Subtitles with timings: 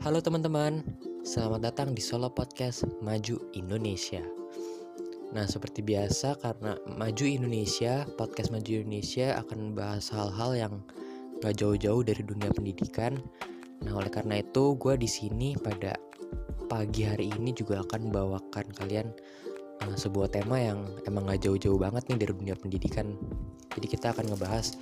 [0.00, 0.80] Halo teman-teman,
[1.28, 4.24] selamat datang di Solo Podcast Maju Indonesia.
[5.36, 10.74] Nah, seperti biasa karena Maju Indonesia, podcast Maju Indonesia akan membahas hal-hal yang
[11.44, 13.20] gak jauh-jauh dari dunia pendidikan.
[13.84, 15.92] Nah, oleh karena itu, gue di sini pada
[16.72, 19.12] pagi hari ini juga akan membawakan kalian
[19.84, 23.20] uh, sebuah tema yang emang gak jauh-jauh banget nih dari dunia pendidikan.
[23.76, 24.80] Jadi kita akan ngebahas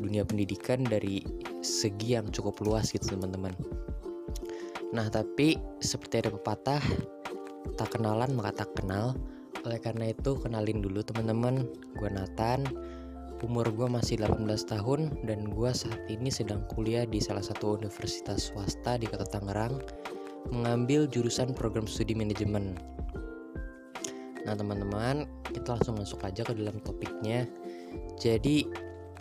[0.00, 1.20] dunia pendidikan dari
[1.60, 3.52] segi yang cukup luas gitu teman-teman.
[4.94, 6.78] Nah tapi seperti ada pepatah
[7.74, 9.18] tak kenalan maka tak kenal.
[9.66, 11.66] Oleh karena itu kenalin dulu teman-teman.
[11.98, 12.62] Gue Nathan.
[13.42, 18.48] Umur gue masih 18 tahun dan gue saat ini sedang kuliah di salah satu universitas
[18.48, 19.84] swasta di kota Tangerang
[20.48, 22.72] mengambil jurusan program studi manajemen.
[24.48, 27.44] Nah teman-teman kita langsung masuk aja ke dalam topiknya.
[28.16, 28.64] Jadi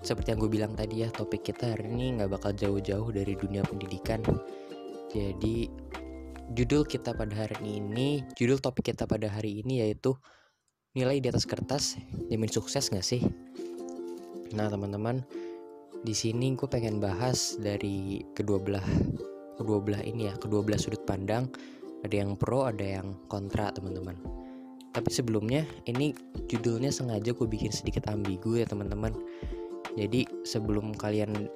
[0.04, 3.64] seperti yang gue bilang tadi ya topik kita hari ini nggak bakal jauh-jauh dari dunia
[3.64, 4.20] pendidikan
[5.14, 5.70] jadi
[6.58, 10.18] judul kita pada hari ini judul topik kita pada hari ini yaitu
[10.98, 12.02] nilai di atas kertas
[12.34, 13.22] jamin sukses nggak sih?
[14.58, 15.22] Nah teman-teman
[16.02, 18.84] di sini gue pengen bahas dari kedua belah
[19.56, 21.46] kedua belah ini ya kedua belah sudut pandang.
[22.04, 24.18] Ada yang pro ada yang kontra teman-teman.
[24.94, 26.12] Tapi sebelumnya ini
[26.52, 29.14] judulnya sengaja gue bikin sedikit ambigu ya teman-teman.
[29.94, 31.48] Jadi sebelum kalian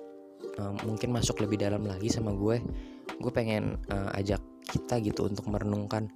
[0.62, 2.62] uh, mungkin masuk lebih dalam lagi sama gue
[3.18, 6.12] gue pengen uh, ajak kita gitu untuk merenungkan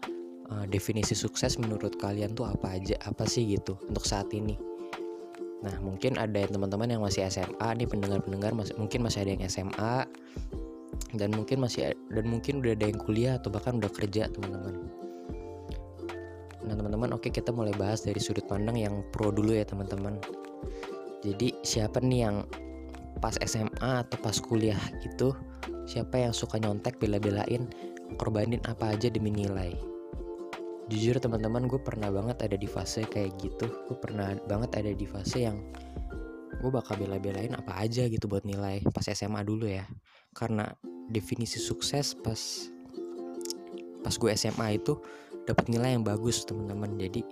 [0.51, 4.59] uh, definisi sukses menurut kalian tuh apa aja apa sih gitu untuk saat ini.
[5.61, 9.43] Nah mungkin ada yang teman-teman yang masih SMA nih pendengar-pendengar masih mungkin masih ada yang
[9.47, 9.95] SMA
[11.15, 14.75] dan mungkin masih dan mungkin udah ada yang kuliah atau bahkan udah kerja teman-teman.
[16.65, 20.17] Nah teman-teman oke kita mulai bahas dari sudut pandang yang pro dulu ya teman-teman.
[21.21, 22.37] Jadi siapa nih yang
[23.21, 25.37] pas SMA atau pas kuliah gitu
[25.85, 27.67] siapa yang suka nyontek bela-belain
[28.15, 29.73] korbanin apa aja demi nilai?
[30.91, 33.67] Jujur teman-teman gue pernah banget ada di fase kayak gitu.
[33.87, 35.57] Gue pernah banget ada di fase yang
[36.61, 39.87] gue bakal bela-belain apa aja gitu buat nilai pas SMA dulu ya.
[40.35, 40.67] Karena
[41.07, 42.67] definisi sukses pas
[44.01, 44.99] pas gue SMA itu
[45.47, 46.99] dapat nilai yang bagus teman-teman.
[46.99, 47.23] Jadi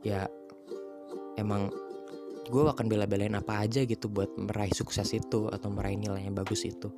[0.00, 0.24] ya
[1.36, 1.68] emang
[2.44, 6.68] gue akan bela-belain apa aja gitu buat meraih sukses itu atau meraih nilai yang bagus
[6.68, 6.92] itu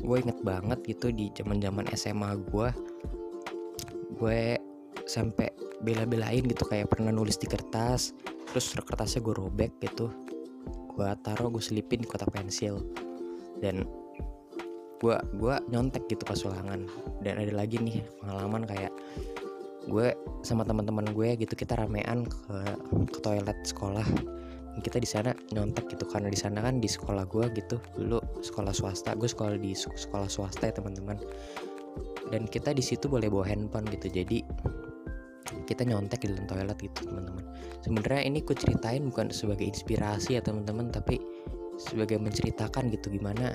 [0.00, 2.68] gue inget banget gitu di zaman zaman SMA gue
[4.18, 4.58] gue
[5.04, 5.52] sampai
[5.84, 8.16] bela-belain gitu kayak pernah nulis di kertas
[8.54, 10.14] terus kertasnya gue robek gitu.
[10.94, 12.78] Gue taruh gue selipin di kotak pensil.
[13.58, 13.82] Dan
[15.02, 16.86] gue gue nyontek gitu pas ulangan.
[17.18, 18.94] Dan ada lagi nih pengalaman kayak
[19.90, 20.14] gue
[20.46, 22.56] sama teman-teman gue gitu kita ramean ke,
[23.10, 24.06] ke toilet sekolah
[24.82, 28.74] kita di sana nyontek gitu karena di sana kan di sekolah gue gitu dulu sekolah
[28.74, 31.18] swasta gue sekolah di sekolah swasta ya teman-teman.
[32.32, 34.42] Dan kita di situ boleh bawa handphone gitu jadi
[35.70, 37.44] kita nyontek di dalam toilet gitu teman-teman.
[37.86, 41.22] Sebenarnya ini ku ceritain bukan sebagai inspirasi ya teman-teman tapi
[41.78, 43.54] sebagai menceritakan gitu gimana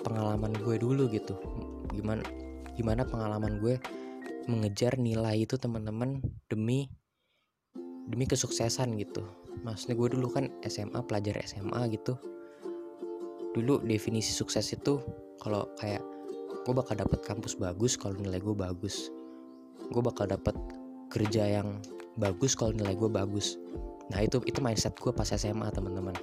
[0.00, 1.36] pengalaman gue dulu gitu.
[1.92, 2.24] Gimana
[2.72, 3.76] gimana pengalaman gue
[4.48, 6.88] mengejar nilai itu teman-teman demi
[8.08, 9.22] demi kesuksesan gitu
[9.60, 12.16] maksudnya gue dulu kan SMA pelajar SMA gitu.
[13.52, 14.96] Dulu definisi sukses itu
[15.44, 16.00] kalau kayak
[16.64, 19.12] gue bakal dapet kampus bagus kalau nilai gue bagus.
[19.92, 20.56] Gue bakal dapet
[21.12, 21.76] kerja yang
[22.16, 23.60] bagus kalau nilai gue bagus.
[24.08, 26.16] Nah itu itu mindset gue pas SMA teman-teman.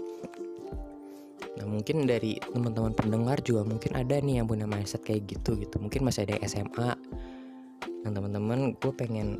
[1.59, 5.77] Nah mungkin dari teman-teman pendengar juga mungkin ada nih yang punya mindset kayak gitu gitu.
[5.77, 6.97] Mungkin masih ada SMA
[8.05, 9.37] dan teman-teman gue pengen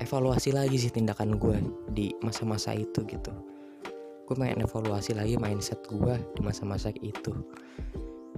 [0.00, 1.58] evaluasi lagi sih tindakan gue
[1.92, 3.32] di masa-masa itu gitu.
[4.24, 7.32] Gue pengen evaluasi lagi mindset gue di masa-masa itu.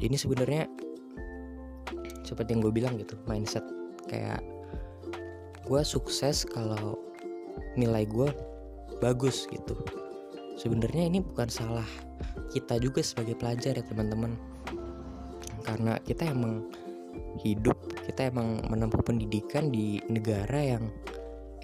[0.01, 0.67] Ini sebenarnya
[2.25, 3.63] seperti yang gue bilang gitu mindset
[4.09, 4.41] kayak
[5.65, 6.99] gue sukses kalau
[7.79, 8.29] nilai gue
[8.99, 9.77] bagus gitu.
[10.59, 11.87] Sebenarnya ini bukan salah
[12.51, 14.35] kita juga sebagai pelajar ya teman-teman.
[15.65, 16.69] Karena kita emang
[17.43, 17.75] hidup
[18.07, 20.93] kita emang menempuh pendidikan di negara yang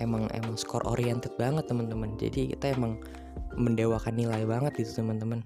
[0.00, 2.16] emang emang skor oriented banget teman-teman.
[2.16, 2.98] Jadi kita emang
[3.54, 5.44] mendewakan nilai banget itu teman-teman.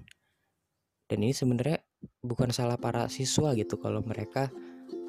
[1.05, 1.83] Dan ini sebenarnya
[2.25, 3.77] bukan salah para siswa gitu.
[3.77, 4.49] Kalau mereka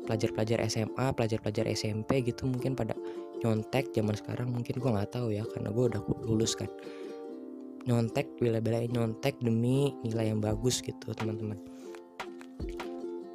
[0.06, 2.94] pelajar-pelajar SMA pelajar-pelajar SMP gitu mungkin pada
[3.42, 6.70] nyontek zaman sekarang mungkin gue nggak tahu ya karena gue udah lulus kan.
[7.86, 11.58] Nyontek bila-bila nyontek demi nilai yang bagus gitu teman-teman.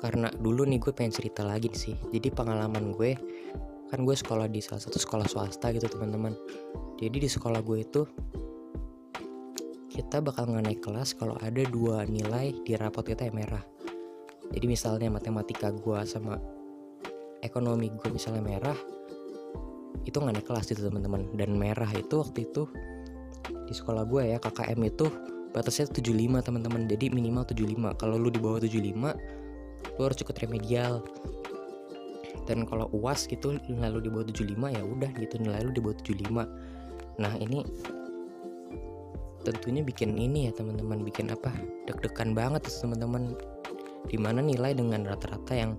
[0.01, 1.93] Karena dulu nih gue pengen cerita lagi sih.
[2.09, 3.13] Jadi pengalaman gue
[3.91, 6.31] kan gue sekolah di salah satu sekolah swasta gitu teman-teman.
[6.95, 8.01] Jadi di sekolah gue itu
[9.91, 13.59] kita bakal nggak naik kelas kalau ada dua nilai di rapot kita yang merah.
[14.55, 16.39] Jadi misalnya matematika gue sama
[17.43, 18.79] ekonomi gue misalnya merah
[20.07, 21.27] itu nggak naik kelas itu teman-teman.
[21.35, 22.71] Dan merah itu waktu itu
[23.67, 25.11] di sekolah gue ya KKM itu
[25.51, 26.87] batasnya 75 teman-teman.
[26.87, 31.03] Jadi minimal 75 kalau lu di bawah 75 lu harus ikut remedial
[32.49, 35.81] dan kalau uas gitu nilai lu di bawah 75 ya udah gitu nilai lu di
[35.81, 37.61] bawah 75 nah ini
[39.41, 41.49] tentunya bikin ini ya teman-teman bikin apa
[41.89, 43.33] deg-degan banget teman-teman.
[44.09, 45.77] Di mana nilai dengan rata-rata yang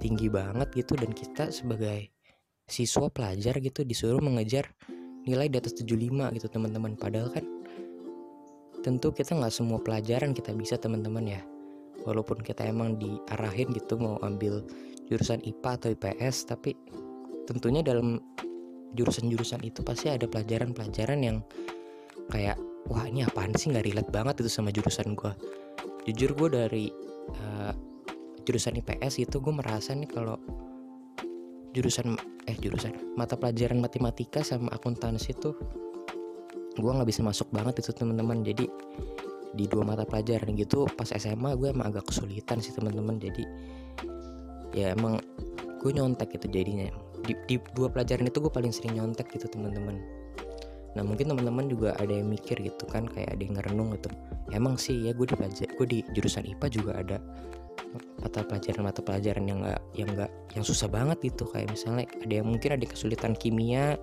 [0.00, 2.08] tinggi banget gitu dan kita sebagai
[2.64, 4.72] siswa pelajar gitu disuruh mengejar
[5.28, 6.96] nilai di atas 75 gitu teman-teman.
[6.96, 7.44] Padahal kan
[8.80, 11.40] tentu kita nggak semua pelajaran kita bisa teman-teman ya
[12.02, 14.66] walaupun kita emang diarahin gitu mau ambil
[15.06, 16.74] jurusan IPA atau IPS tapi
[17.46, 18.18] tentunya dalam
[18.94, 21.38] jurusan-jurusan itu pasti ada pelajaran-pelajaran yang
[22.30, 22.56] kayak
[22.88, 23.70] wah ini apaan sih?
[23.70, 25.32] Nggak relate banget itu sama jurusan gue
[26.04, 26.86] jujur gue dari
[27.40, 27.72] uh,
[28.44, 30.36] jurusan IPS itu gue merasa nih kalau
[31.74, 32.14] jurusan
[32.46, 35.56] eh jurusan mata pelajaran matematika sama akuntansi itu
[36.74, 38.42] gue nggak bisa masuk banget itu teman-teman.
[38.42, 38.66] Jadi
[39.54, 43.16] di dua mata pelajaran gitu pas SMA gue emang agak kesulitan sih teman-teman.
[43.22, 43.44] Jadi
[44.74, 45.22] ya emang
[45.80, 46.90] gue nyontek gitu jadinya.
[47.24, 49.96] Di, di dua pelajaran itu gue paling sering nyontek gitu teman-teman.
[50.94, 54.10] Nah mungkin teman-teman juga ada yang mikir gitu kan kayak ada yang ngerenung gitu.
[54.54, 55.34] Emang sih ya gue di
[55.66, 57.18] gue di jurusan IPA juga ada
[58.22, 61.46] mata pelajaran mata pelajaran yang enggak yang enggak yang susah banget gitu.
[61.50, 63.98] Kayak misalnya ada yang mungkin ada kesulitan kimia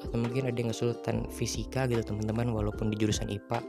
[0.00, 2.52] atau mungkin ada yang kesulitan fisika gitu teman-teman.
[2.56, 3.60] Walaupun di jurusan IPA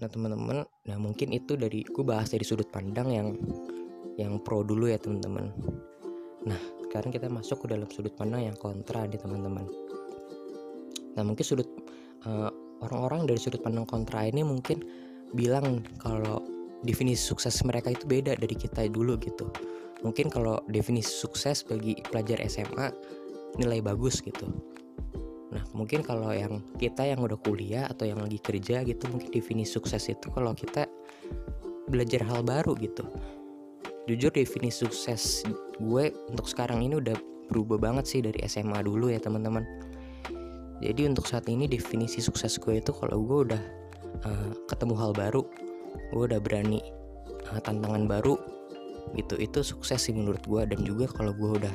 [0.00, 3.28] nah teman-teman nah mungkin itu dari gue bahas dari sudut pandang yang
[4.20, 5.48] yang pro dulu ya teman-teman.
[6.44, 9.64] Nah sekarang kita masuk ke dalam sudut pandang yang kontra nih teman-teman.
[11.16, 11.68] Nah mungkin sudut
[12.28, 12.50] eh,
[12.84, 14.84] orang-orang dari sudut pandang kontra ini mungkin
[15.32, 16.44] bilang kalau
[16.84, 19.48] definisi sukses mereka itu beda dari kita dulu gitu.
[20.04, 22.88] Mungkin kalau definisi sukses bagi pelajar SMA
[23.60, 24.48] nilai bagus gitu
[25.50, 29.74] nah mungkin kalau yang kita yang udah kuliah atau yang lagi kerja gitu mungkin definisi
[29.74, 30.86] sukses itu kalau kita
[31.90, 33.02] belajar hal baru gitu.
[34.06, 35.42] Jujur definisi sukses
[35.76, 37.18] gue untuk sekarang ini udah
[37.50, 39.66] berubah banget sih dari SMA dulu ya teman-teman.
[40.80, 43.62] Jadi untuk saat ini definisi sukses gue itu kalau gue udah
[44.24, 45.44] uh, ketemu hal baru
[46.14, 46.80] gue udah berani
[47.50, 48.38] uh, tantangan baru
[49.18, 50.62] gitu itu sukses sih menurut gue.
[50.64, 51.74] Dan juga kalau gue udah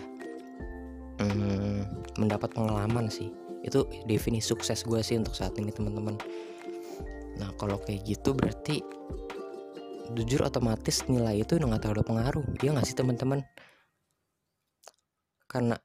[1.22, 1.84] um,
[2.18, 3.30] mendapat pengalaman sih
[3.66, 6.16] itu definisi sukses gue sih untuk saat ini teman-teman.
[7.42, 8.86] Nah kalau kayak gitu berarti
[10.14, 13.42] jujur otomatis nilai itu udah gak terlalu pengaruh dia nggak sih teman-teman?
[15.50, 15.76] Karena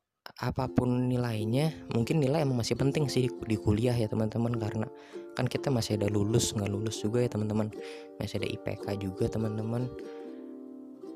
[0.41, 4.53] apa pun nilainya mungkin nilai emang masih penting sih di, kuliah ya teman-teman.
[4.61, 4.87] Karena
[5.33, 7.73] kan kita masih ada lulus nggak lulus juga ya teman-teman.
[8.21, 9.89] Masih ada IPK juga teman-teman.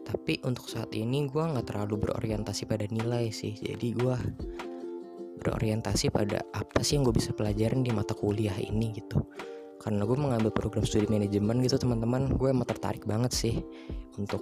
[0.05, 3.57] Tapi untuk saat ini gue nggak terlalu berorientasi pada nilai sih.
[3.57, 4.17] Jadi gue
[5.45, 9.21] berorientasi pada apa sih yang gue bisa pelajarin di mata kuliah ini gitu.
[9.77, 13.61] Karena gue mengambil program studi manajemen gitu teman-teman gue emang tertarik banget sih
[14.17, 14.41] untuk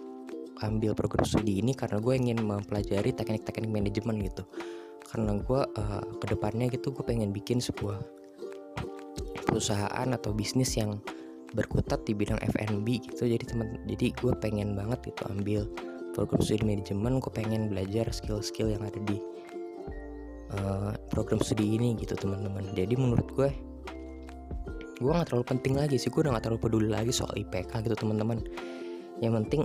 [0.63, 4.47] ambil program studi ini karena gue ingin mempelajari teknik-teknik manajemen gitu.
[5.03, 7.99] Karena gue uh, ke depannya gitu gue pengen bikin sebuah
[9.43, 11.03] perusahaan atau bisnis yang
[11.53, 13.27] berkutat di bidang F&B gitu.
[13.27, 15.67] Jadi teman jadi gue pengen banget gitu ambil
[16.15, 19.19] program studi manajemen gue pengen belajar skill-skill yang ada di
[20.59, 22.65] uh, program studi ini gitu teman-teman.
[22.73, 23.51] Jadi menurut gue
[25.03, 26.09] gue nggak terlalu penting lagi sih.
[26.09, 28.41] Gue udah nggak terlalu peduli lagi soal IPK gitu teman-teman.
[29.19, 29.63] Yang penting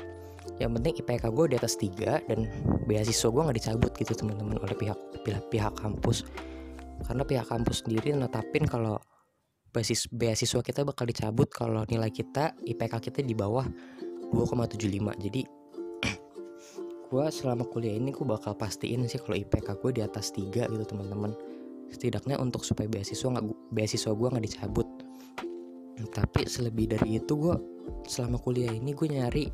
[0.62, 2.40] yang penting IPK gue di atas 3 dan
[2.86, 6.24] beasiswa gue nggak dicabut gitu teman-teman oleh pihak, pihak pihak kampus.
[7.02, 9.02] Karena pihak kampus sendiri netapin kalau
[9.72, 13.64] basis beasiswa kita bakal dicabut kalau nilai kita IPK kita di bawah
[14.32, 15.42] 2,75 jadi
[17.12, 20.84] gue selama kuliah ini gue bakal pastiin sih kalau IPK gue di atas 3 gitu
[20.88, 21.36] teman-teman.
[21.92, 24.88] Setidaknya untuk supaya beasiswa nggak beasiswa gue nggak dicabut.
[26.08, 27.52] Tapi selebih dari itu gue
[28.08, 29.44] selama kuliah ini gue nyari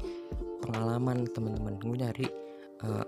[0.63, 1.83] pengalaman teman-teman.
[1.83, 2.27] Gue nyari
[2.87, 3.07] uh,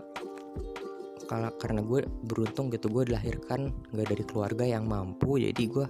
[1.30, 5.38] karena gue beruntung gitu gue dilahirkan gak dari keluarga yang mampu.
[5.38, 5.86] Jadi gue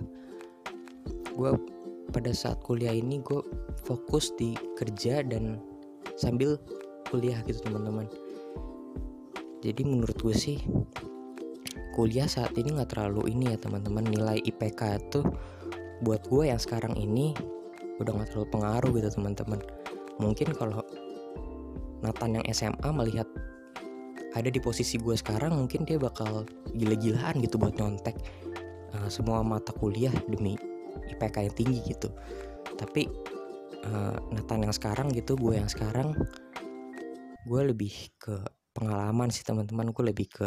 [1.32, 1.50] gue
[2.12, 3.40] pada saat kuliah ini gue
[3.88, 5.56] fokus di kerja dan
[6.20, 6.60] sambil
[7.08, 8.04] kuliah gitu teman-teman
[9.60, 10.58] jadi menurut gue sih
[11.92, 14.08] kuliah saat ini nggak terlalu ini ya teman-teman.
[14.08, 15.20] Nilai IPK itu
[16.00, 17.36] buat gue yang sekarang ini
[18.00, 19.60] udah nggak terlalu pengaruh gitu teman-teman.
[20.16, 20.80] Mungkin kalau
[22.00, 23.28] Nathan yang SMA melihat
[24.32, 28.16] ada di posisi gue sekarang mungkin dia bakal gila-gilaan gitu buat nyontek
[28.96, 30.56] uh, semua mata kuliah demi
[31.12, 32.08] IPK yang tinggi gitu.
[32.80, 33.04] Tapi
[33.84, 36.16] uh, Nathan yang sekarang gitu gue yang sekarang
[37.44, 38.40] gue lebih ke
[38.76, 39.90] pengalaman sih teman-teman.
[39.94, 40.46] Gue lebih ke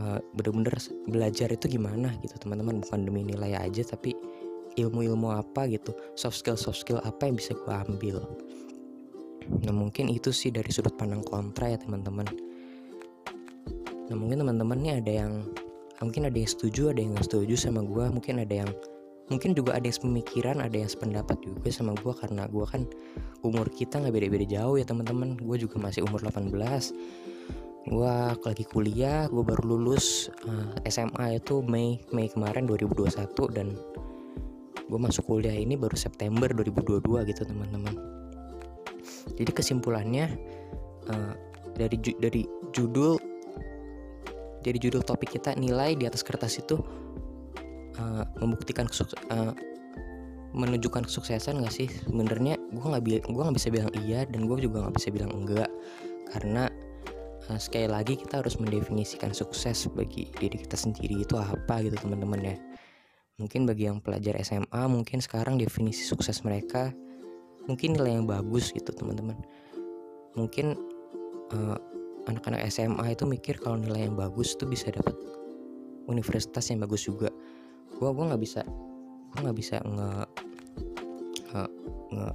[0.00, 0.74] uh, bener-bener
[1.08, 2.80] belajar itu gimana gitu teman-teman.
[2.82, 4.14] Bukan demi nilai aja tapi
[4.78, 5.94] ilmu-ilmu apa gitu.
[6.14, 8.22] Soft skill soft skill apa yang bisa gue ambil.
[9.66, 12.28] Nah mungkin itu sih dari sudut pandang kontra ya teman-teman.
[14.10, 15.32] Nah mungkin teman-teman nih ada yang
[16.00, 18.70] mungkin ada yang setuju ada yang nggak setuju sama gue mungkin ada yang
[19.30, 22.82] mungkin juga ada yang pemikiran ada yang sependapat juga sama gue karena gue kan
[23.46, 25.38] umur kita nggak beda-beda jauh ya teman-teman.
[25.38, 26.50] Gue juga masih umur 18
[27.80, 33.08] gue lagi kuliah gue baru lulus uh, eh, SMA itu Mei Mei kemarin 2021
[33.56, 33.72] dan
[34.84, 37.94] gue masuk kuliah ini baru September 2022 gitu teman-teman.
[39.38, 40.26] Jadi kesimpulannya
[41.08, 41.32] uh,
[41.78, 42.42] dari ju dari
[42.74, 43.16] judul
[44.60, 46.76] dari judul topik kita nilai di atas kertas itu
[48.00, 49.52] uh, membuktikan uh,
[50.50, 54.82] menunjukkan kesuksesan gak sih sebenarnya gue nggak gue nggak bisa bilang iya dan gue juga
[54.82, 55.70] nggak bisa bilang enggak
[56.32, 56.66] karena
[57.46, 62.40] uh, sekali lagi kita harus mendefinisikan sukses bagi diri kita sendiri itu apa gitu teman-teman
[62.42, 62.56] ya
[63.40, 66.92] Mungkin bagi yang pelajar SMA mungkin sekarang definisi sukses mereka
[67.64, 69.40] mungkin nilai yang bagus gitu teman-teman.
[70.36, 70.76] Mungkin
[71.56, 71.78] eh,
[72.28, 75.16] anak-anak SMA itu mikir kalau nilai yang bagus tuh bisa dapat
[76.04, 77.32] universitas yang bagus juga.
[78.00, 78.64] Gua gua nggak bisa
[79.30, 80.10] gua nggak bisa nge,
[81.52, 81.62] nge,
[82.16, 82.28] nge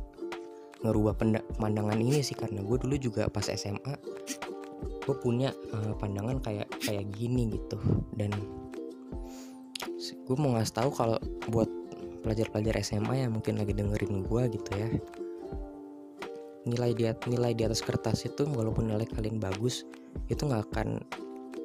[0.86, 1.18] ngerubah
[1.58, 3.98] pandangan ini sih karena gue dulu juga pas SMA
[5.02, 7.82] gue punya uh, pandangan kayak kayak gini gitu.
[8.14, 8.30] Dan
[10.26, 11.18] gue mau ngasih tahu kalau
[11.50, 11.70] buat
[12.26, 14.90] pelajar-pelajar SMA yang mungkin lagi dengerin gue gitu ya
[16.66, 19.86] nilai di nilai di atas kertas itu walaupun nilai kalian bagus
[20.34, 20.98] itu nggak akan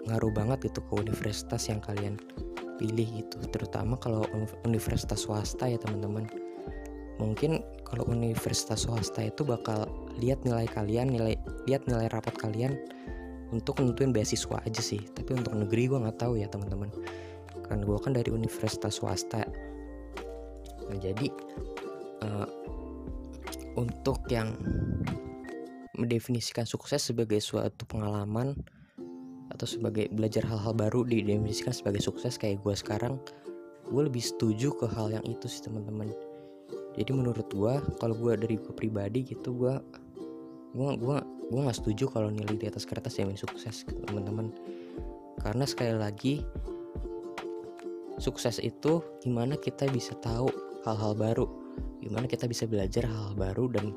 [0.05, 2.21] ngaruh banget gitu ke universitas yang kalian
[2.81, 4.25] pilih gitu terutama kalau
[4.65, 6.25] universitas swasta ya teman-teman.
[7.21, 9.85] Mungkin kalau universitas swasta itu bakal
[10.17, 11.37] lihat nilai kalian nilai
[11.69, 12.81] lihat nilai rapat kalian
[13.53, 15.05] untuk nentuin beasiswa aja sih.
[15.13, 16.89] Tapi untuk negeri gue nggak tahu ya teman-teman.
[17.69, 19.45] Kan gue kan dari universitas swasta.
[20.89, 21.29] Nah jadi
[22.25, 22.49] uh,
[23.77, 24.57] untuk yang
[26.01, 28.57] mendefinisikan sukses sebagai suatu pengalaman
[29.51, 33.19] atau sebagai belajar hal-hal baru didefinisikan sebagai sukses kayak gue sekarang
[33.91, 36.15] gue lebih setuju ke hal yang itu sih teman-teman.
[36.95, 39.75] Jadi menurut gue kalau gue dari gue pribadi gitu gue
[40.71, 41.17] gue gue
[41.51, 44.55] gue nggak setuju kalau nilai di atas kertas yang sukses teman-teman.
[45.43, 46.35] Karena sekali lagi
[48.21, 50.53] sukses itu gimana kita bisa tahu
[50.85, 51.49] hal-hal baru
[52.01, 53.97] gimana kita bisa belajar hal-hal baru dan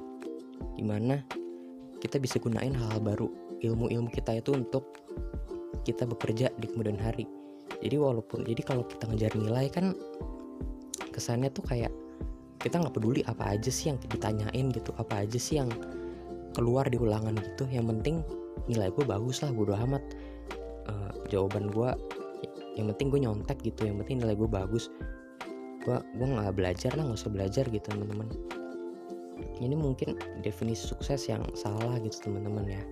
[0.79, 1.23] gimana
[1.99, 3.27] kita bisa gunain hal-hal baru
[3.63, 5.02] ilmu-ilmu kita itu untuk
[5.83, 7.27] kita bekerja di kemudian hari.
[7.83, 9.95] Jadi walaupun jadi kalau kita ngejar nilai kan
[11.11, 11.91] kesannya tuh kayak
[12.63, 15.69] kita nggak peduli apa aja sih yang ditanyain gitu apa aja sih yang
[16.55, 17.67] keluar di ulangan gitu.
[17.67, 18.15] Yang penting
[18.71, 20.03] nilai gue bagus lah bodo amat.
[20.83, 21.89] Uh, jawaban gue
[22.75, 24.87] yang penting gue nyontek gitu yang penting nilai gue bagus.
[25.83, 28.31] Gue gue nggak belajar lah nggak usah belajar gitu teman-teman.
[29.59, 32.83] Ini mungkin definisi sukses yang salah gitu teman-teman ya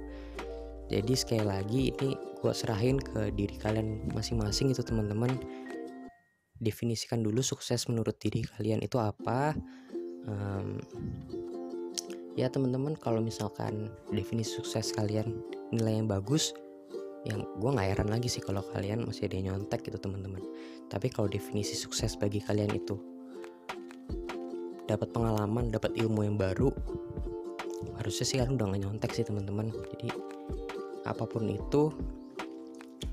[0.92, 5.32] jadi sekali lagi ini gue serahin ke diri kalian masing-masing itu teman-teman.
[6.60, 9.56] Definisikan dulu sukses menurut diri kalian itu apa.
[10.28, 10.84] Um,
[12.36, 15.40] ya teman-teman kalau misalkan definisi sukses kalian
[15.72, 16.52] nilai yang bagus
[17.24, 20.44] yang gue nggak heran lagi sih kalau kalian masih ada yang nyontek gitu teman-teman.
[20.92, 23.00] Tapi kalau definisi sukses bagi kalian itu
[24.92, 26.68] dapat pengalaman dapat ilmu yang baru
[27.96, 29.72] harusnya sih kalian udah nggak nyontek sih teman-teman.
[29.72, 30.41] Jadi
[31.06, 31.90] apa pun itu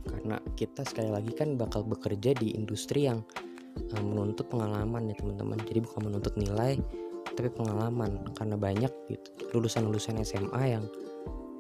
[0.09, 3.21] karena kita sekali lagi kan bakal bekerja di industri yang
[3.93, 5.59] uh, menuntut pengalaman ya teman-teman.
[5.69, 6.81] Jadi bukan menuntut nilai
[7.37, 8.25] tapi pengalaman.
[8.35, 10.85] Karena banyak gitu lulusan-lulusan SMA yang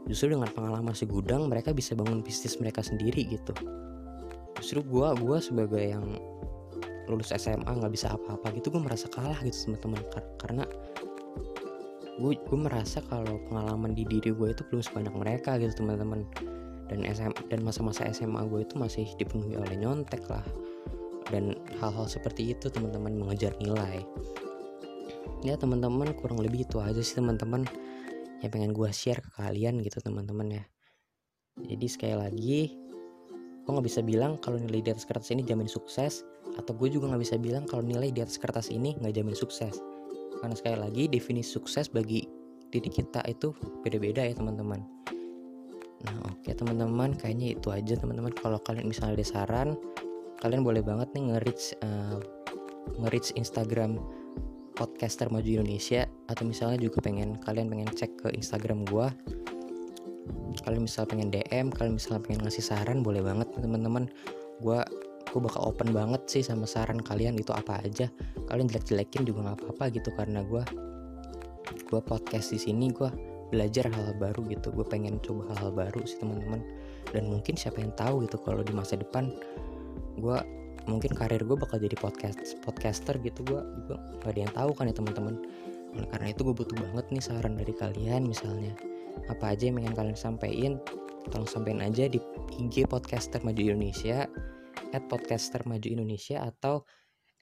[0.08, 3.52] justru dengan pengalaman segudang mereka bisa bangun bisnis mereka sendiri gitu.
[4.58, 6.04] Justru gue gua sebagai yang
[7.08, 10.04] lulus SMA nggak bisa apa-apa gitu gue merasa kalah gitu teman-teman.
[10.40, 10.64] Karena
[12.18, 16.26] gue gue merasa kalau pengalaman di diri gue itu belum sebanyak mereka gitu teman-teman.
[16.88, 20.44] Dan SM dan masa-masa SMA gue itu masih dipenuhi oleh nyontek lah.
[21.30, 24.02] Dan hal-hal seperti itu teman-teman mengejar nilai.
[25.46, 27.62] Ya teman-teman kurang lebih itu aja sih teman-teman
[28.42, 30.64] yang pengen gue share ke kalian gitu teman-teman ya.
[31.62, 32.60] Jadi sekali lagi
[33.68, 36.24] gue nggak bisa bilang kalau nilai di atas kertas ini jamin sukses
[36.56, 39.76] atau gue juga nggak bisa bilang kalau nilai di atas kertas ini nggak jamin sukses
[40.38, 42.24] karena sekali lagi definisi sukses bagi
[42.68, 43.52] diri kita itu
[43.82, 44.80] beda-beda ya teman-teman.
[46.04, 48.30] Nah oke okay, teman-teman kayaknya itu aja teman-teman.
[48.36, 49.68] Kalau kalian misalnya ada saran
[50.38, 52.22] kalian boleh banget nih nge-reach uh,
[53.02, 53.98] nge-reach Instagram
[54.78, 59.10] podcaster maju Indonesia atau misalnya juga pengen kalian pengen cek ke Instagram gue
[60.62, 64.06] kalian misal pengen DM kalian misal pengen ngasih saran boleh banget teman-teman.
[64.62, 64.82] Gue
[65.28, 68.08] gue bakal open banget sih sama saran kalian itu apa aja.
[68.48, 70.62] Kalian jelek-jelekin juga nggak apa-apa gitu karena gue
[71.88, 73.08] gue podcast di sini gue
[73.52, 74.72] belajar hal-hal baru gitu.
[74.72, 76.60] Gue pengen coba hal-hal baru sih teman-teman.
[77.12, 79.32] Dan mungkin siapa yang tahu gitu kalau di masa depan
[80.18, 80.38] gue
[80.88, 83.44] mungkin karir gue bakal jadi podcast podcaster gitu.
[83.44, 85.36] Gue gue gak ada yang tahu kan ya teman-teman.
[86.12, 88.76] Karena itu gue butuh banget nih saran dari kalian misalnya
[89.26, 90.72] apa aja yang ingin kalian sampaikan
[91.34, 92.22] tolong sampaikan aja di
[92.54, 94.30] IG podcaster maju Indonesia
[94.92, 96.84] at podcaster maju Indonesia atau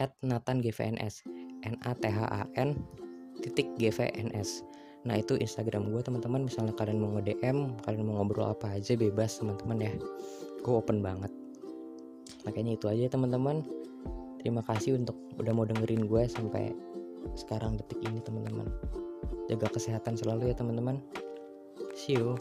[0.02, 1.24] at Nathan GVNS
[1.64, 2.76] N A T H A N
[3.40, 4.64] titik GVNS
[5.06, 6.50] nah itu Instagram gue teman-teman.
[6.50, 9.92] Misalnya kalian mau nge-DM kalian mau ngobrol apa aja bebas teman-teman ya.
[10.66, 11.30] Gue open banget.
[12.42, 13.62] Makanya itu aja teman-teman.
[14.42, 16.74] Terima kasih untuk udah mau dengerin gue sampai
[17.38, 18.66] sekarang detik ini teman-teman.
[19.46, 20.98] Jaga kesehatan selalu ya teman-teman.
[21.94, 22.34] See you